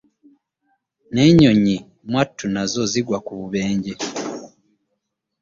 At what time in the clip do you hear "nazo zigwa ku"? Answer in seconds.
2.53-3.31